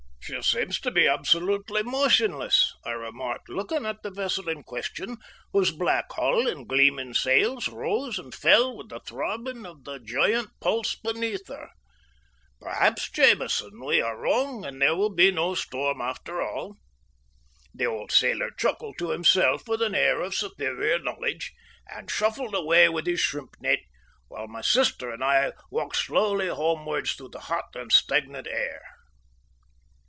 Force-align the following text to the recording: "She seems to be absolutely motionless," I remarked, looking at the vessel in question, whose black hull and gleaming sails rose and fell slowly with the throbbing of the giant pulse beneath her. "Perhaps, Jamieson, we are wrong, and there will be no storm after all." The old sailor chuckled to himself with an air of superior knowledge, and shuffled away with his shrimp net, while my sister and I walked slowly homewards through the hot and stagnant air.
"She 0.23 0.41
seems 0.43 0.79
to 0.81 0.91
be 0.91 1.09
absolutely 1.09 1.83
motionless," 1.83 2.73
I 2.85 2.91
remarked, 2.91 3.49
looking 3.49 3.85
at 3.85 4.01
the 4.01 4.11
vessel 4.11 4.47
in 4.47 4.63
question, 4.63 5.17
whose 5.51 5.71
black 5.73 6.05
hull 6.13 6.47
and 6.47 6.65
gleaming 6.69 7.13
sails 7.15 7.67
rose 7.67 8.17
and 8.17 8.33
fell 8.33 8.61
slowly 8.67 8.77
with 8.77 8.89
the 8.89 8.99
throbbing 9.01 9.65
of 9.65 9.83
the 9.83 9.99
giant 9.99 10.51
pulse 10.61 10.95
beneath 10.95 11.49
her. 11.49 11.71
"Perhaps, 12.61 13.09
Jamieson, 13.11 13.83
we 13.83 13.99
are 14.01 14.15
wrong, 14.17 14.63
and 14.63 14.81
there 14.81 14.95
will 14.95 15.13
be 15.13 15.31
no 15.31 15.53
storm 15.53 15.99
after 15.99 16.41
all." 16.41 16.77
The 17.73 17.87
old 17.87 18.13
sailor 18.13 18.51
chuckled 18.57 18.97
to 18.99 19.09
himself 19.09 19.67
with 19.67 19.81
an 19.81 19.95
air 19.95 20.21
of 20.21 20.33
superior 20.33 20.99
knowledge, 20.99 21.51
and 21.89 22.09
shuffled 22.09 22.55
away 22.55 22.87
with 22.87 23.05
his 23.05 23.19
shrimp 23.19 23.55
net, 23.59 23.79
while 24.29 24.47
my 24.47 24.61
sister 24.61 25.09
and 25.11 25.25
I 25.25 25.51
walked 25.69 25.97
slowly 25.97 26.47
homewards 26.47 27.13
through 27.13 27.29
the 27.33 27.41
hot 27.51 27.75
and 27.75 27.91
stagnant 27.91 28.47
air. 28.47 28.81